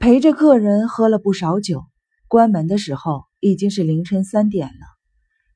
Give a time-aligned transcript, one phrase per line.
[0.00, 1.84] 陪着客人喝了不少酒，
[2.28, 4.86] 关门的时候已经是凌晨三点了，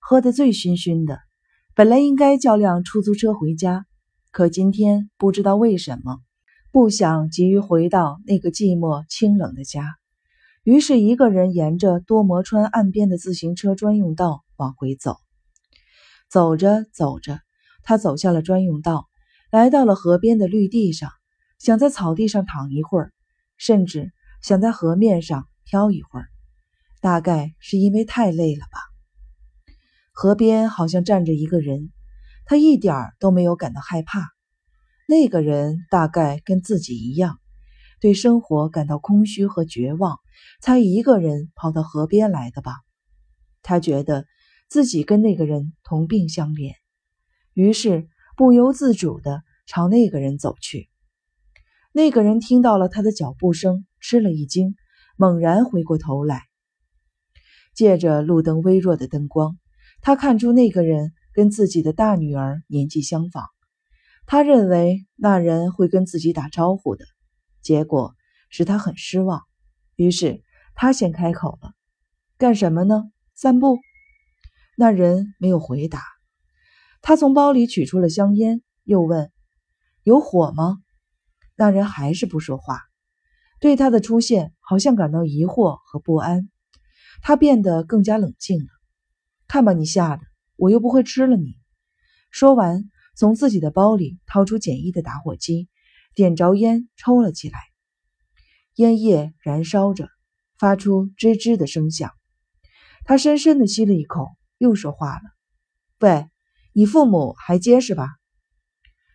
[0.01, 1.21] 喝得醉醺醺的。
[1.77, 3.87] 本来应该叫辆出租车回家，
[4.33, 6.19] 可今天不知道为什么，
[6.73, 9.95] 不想急于回到那个寂寞清冷的家，
[10.65, 15.19] 于是一个人沿着多摩川岸边的自行车专用道往回走。
[16.29, 17.39] 走着走着，
[17.85, 19.07] 他走下了专用道，
[19.53, 21.11] 来到了河边的绿地上，
[21.61, 23.13] 想在草地上躺一会儿，
[23.57, 24.13] 甚至。
[24.43, 26.27] 想在河面上漂一会儿，
[27.01, 28.81] 大概是因为太累了吧。
[30.13, 31.91] 河边好像站着一个人，
[32.45, 34.29] 他一点儿都没有感到害怕。
[35.07, 37.39] 那个人大概跟自己一样，
[38.01, 40.19] 对生活感到空虚和绝望，
[40.61, 42.75] 才一个人跑到河边来的吧。
[43.63, 44.27] 他觉得
[44.69, 46.75] 自己跟那个人同病相怜，
[47.55, 50.91] 于是不由自主地朝那个人走去。
[51.93, 53.87] 那个人听到了他的脚步声。
[54.03, 54.75] 吃了一惊，
[55.17, 56.43] 猛然回过头来，
[57.75, 59.57] 借着路灯微弱的灯光，
[60.03, 63.47] 他看出那个人跟自己的大女儿年纪相仿。
[64.27, 67.05] 他认为那人会跟自己打招呼的，
[67.63, 68.15] 结果
[68.51, 69.43] 使他很失望。
[69.95, 70.43] 于是
[70.75, 71.73] 他先开口了
[72.39, 73.05] ：“干什么呢？
[73.35, 73.79] 散步？”
[74.77, 76.03] 那人没有回答。
[77.03, 79.31] 他从包里取出了香烟，又问
[80.03, 80.79] ：“有火吗？”
[81.57, 82.81] 那人还是不说话。
[83.63, 86.51] 对他的出现好像感到疑惑和不安，
[87.23, 88.67] 他变得更加冷静了。
[89.47, 90.25] 看把你吓的，
[90.57, 91.55] 我又不会吃了你。
[92.33, 95.69] 说完，从自己的包里掏出简易的打火机，
[96.17, 97.61] 点着烟抽了起来。
[98.75, 100.09] 烟叶燃烧着，
[100.59, 102.11] 发出吱吱的声响。
[103.05, 104.27] 他深深地吸了一口，
[104.59, 105.23] 又说话了
[106.03, 106.29] ：“喂，
[106.73, 108.09] 你父母还结实吧？”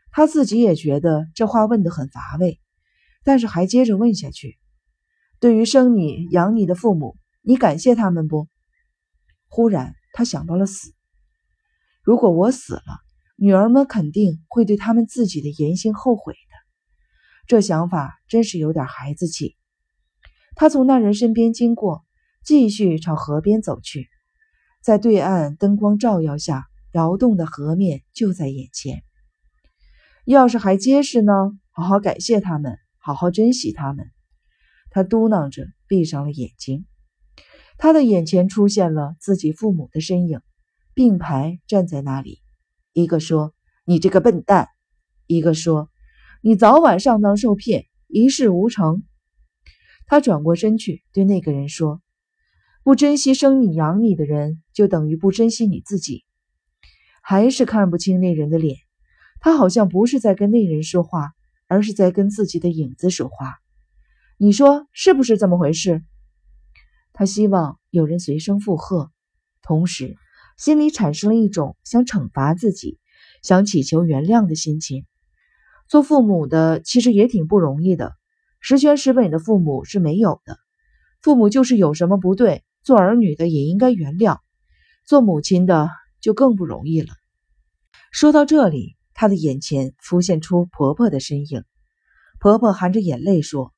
[0.09, 2.61] 他自己也觉得这话问得很乏味。
[3.27, 4.57] 但是还接着问下去
[5.41, 8.47] ：“对于生你养你的父母，你感谢他们不？”
[9.51, 10.93] 忽然他想到了死。
[12.03, 13.01] 如果我死了，
[13.35, 16.55] 女儿们肯定会对他们自己的言行后悔的。
[17.47, 19.57] 这想法真是有点孩子气。
[20.55, 22.05] 他从那人身边经过，
[22.45, 24.07] 继续朝河边走去。
[24.81, 29.03] 在对岸灯光照耀下，摇动的河面就在眼前。
[30.23, 31.33] 要是还结实呢？
[31.71, 32.77] 好好感谢他们。
[33.07, 34.11] 好好珍惜他们，
[34.89, 36.85] 他嘟囔着，闭上了眼睛。
[37.77, 40.41] 他的眼前出现了自己父母的身影，
[40.93, 42.41] 并排站在那里。
[42.91, 43.53] 一个说
[43.87, 44.67] ：“你这个笨蛋！”
[45.25, 45.89] 一个说
[46.43, 49.03] ：“你早晚上当受骗，一事无成。”
[50.05, 52.01] 他转过身去，对那个人说
[52.83, 56.25] ：“不珍惜生你养你的人，就等于不珍惜你自己。”
[57.23, 58.75] 还是看不清那人的脸，
[59.39, 61.36] 他好像不是在跟那人说话。
[61.67, 63.59] 而是在跟自己的影子说话，
[64.37, 66.01] 你说是不是这么回事？
[67.13, 69.11] 他希望有人随声附和，
[69.61, 70.15] 同时
[70.57, 72.99] 心里产生了一种想惩罚自己、
[73.43, 75.05] 想祈求原谅的心情。
[75.87, 78.15] 做父母的其实也挺不容易的，
[78.59, 80.57] 十全十美的父母是没有的。
[81.21, 84.39] 父母就是有什么不对，做儿女的也应该原谅，
[85.05, 85.89] 做母亲的
[86.21, 87.13] 就更不容易了。
[88.11, 88.96] 说到这里。
[89.19, 91.63] 她的眼前浮现出婆婆的身影，
[92.39, 93.73] 婆婆含着眼泪说：“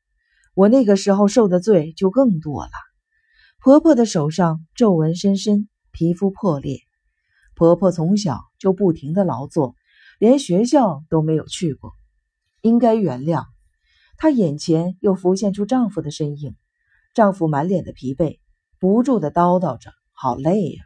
[0.54, 2.72] 我那个时候受的罪就更多了。”
[3.64, 6.80] 婆婆的手上皱纹深深，皮肤破裂。
[7.56, 9.76] 婆婆从小就不停的劳作，
[10.20, 11.94] 连学校都没有去过，
[12.60, 13.46] 应该原谅。
[14.18, 16.58] 她眼前又浮现出丈夫的身影，
[17.14, 18.40] 丈夫满脸的疲惫，
[18.78, 20.84] 不住的叨叨着：“好累呀。”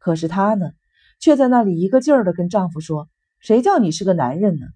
[0.00, 0.70] 可是她呢，
[1.20, 3.10] 却在那里一个劲儿的跟丈夫说。
[3.44, 4.66] 谁叫你是个男人呢？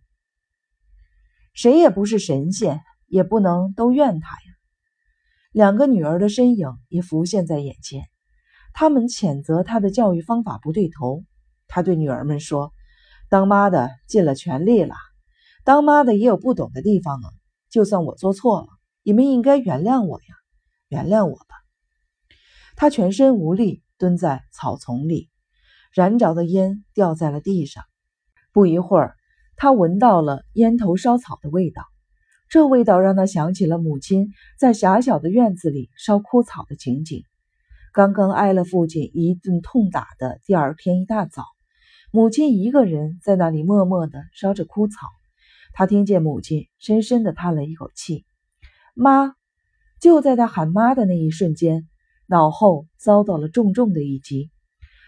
[1.54, 4.42] 谁也不是神仙，也不能都怨他呀。
[5.52, 8.02] 两个女儿的身影也浮现在眼前，
[8.74, 11.24] 他们谴责他的教育方法不对头。
[11.66, 12.74] 他对女儿们说
[13.30, 14.94] ：“当妈的尽了全力了，
[15.64, 17.30] 当妈的也有不懂的地方啊。
[17.70, 18.68] 就算我做错了，
[19.02, 20.34] 你们应该原谅我呀，
[20.88, 21.56] 原谅我吧。”
[22.76, 25.30] 他全身无力，蹲在草丛里，
[25.90, 27.82] 燃着的烟掉在了地上。
[28.52, 29.14] 不一会儿，
[29.56, 31.82] 他闻到了烟头烧草的味道，
[32.48, 37.22] 这味道让他想起了母亲在狭小的院子里烧枯草的情景。
[37.92, 41.44] 刚刚挨了父亲一顿痛打的第二天一大早，
[42.10, 45.08] 母亲一个人在那里默默地烧着枯草。
[45.72, 48.24] 他听见母亲深深地叹了一口气
[48.94, 49.34] ：“妈！”
[50.00, 51.88] 就在他喊妈的那一瞬间，
[52.26, 54.50] 脑后遭到了重重的一击。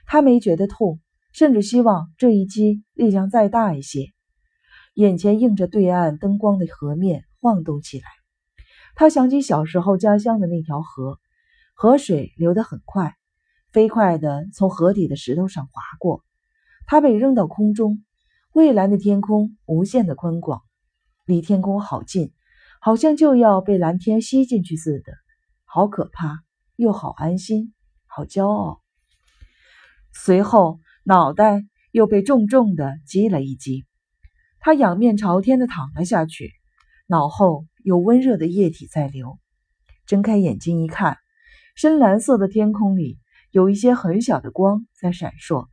[0.07, 1.01] 他没觉得痛。
[1.32, 4.06] 甚至希望这一击力量再大一些。
[4.94, 8.05] 眼前映着对岸灯光的河面晃动起来，
[8.94, 11.19] 他想起小时候家乡的那条河，
[11.75, 13.15] 河水流得很快，
[13.73, 16.25] 飞快地从河底的石头上划过。
[16.87, 18.05] 他被扔到空中，
[18.53, 20.61] 蔚蓝的天空无限的宽广，
[21.25, 22.33] 离天空好近，
[22.81, 25.12] 好像就要被蓝天吸进去似的，
[25.65, 26.41] 好可怕，
[26.75, 27.73] 又好安心，
[28.06, 28.83] 好骄傲。
[30.12, 33.87] 随后，脑袋又被重重的击了一击，
[34.61, 36.52] 他仰面朝天的躺了下去，
[37.06, 39.38] 脑后有温热的液体在流。
[40.06, 41.17] 睁开眼睛一看，
[41.75, 43.19] 深蓝色的天空里
[43.50, 45.69] 有一些很小的光在闪烁，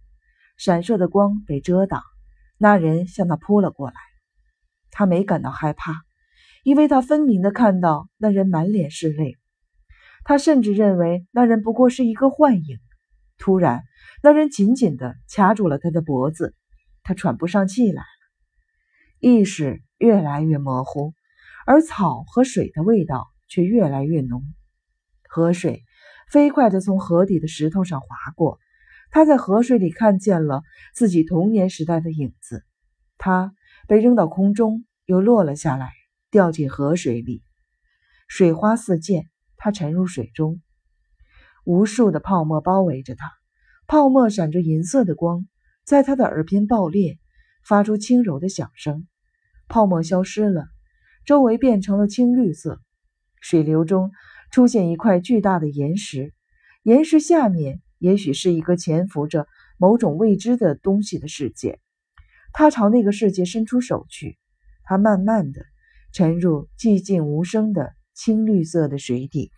[0.58, 2.02] 闪烁的光被遮挡。
[2.58, 3.96] 那人向他扑了过来，
[4.90, 5.94] 他没感到害怕，
[6.64, 9.36] 因为他分明的看到那人满脸是泪。
[10.24, 12.80] 他甚至认为那人不过是一个幻影。
[13.38, 13.84] 突然，
[14.24, 16.56] 那人紧紧地掐住了他的脖子，
[17.04, 18.04] 他喘不上气来，
[19.20, 21.14] 意识越来越模糊，
[21.66, 24.44] 而草和水的味道却越来越浓。
[25.30, 25.84] 河水
[26.32, 28.60] 飞快地从河底的石头上划过，
[29.12, 30.64] 他在河水里看见了
[30.94, 32.64] 自己童年时代的影子。
[33.18, 33.54] 他
[33.88, 35.92] 被扔到空中，又落了下来，
[36.32, 37.44] 掉进河水里，
[38.28, 40.62] 水花四溅，他沉入水中。
[41.68, 43.30] 无数的泡沫包围着他，
[43.88, 45.50] 泡沫闪着银色的光，
[45.84, 47.20] 在他的耳边爆裂，
[47.66, 49.06] 发出轻柔的响声。
[49.68, 50.68] 泡沫消失了，
[51.26, 52.80] 周围变成了青绿色。
[53.42, 54.12] 水流中
[54.50, 56.34] 出现一块巨大的岩石，
[56.84, 59.46] 岩石下面也许是一个潜伏着
[59.78, 61.82] 某种未知的东西的世界。
[62.54, 64.38] 他朝那个世界伸出手去，
[64.86, 65.66] 他慢慢的
[66.14, 69.52] 沉入寂静无声的青绿色的水底。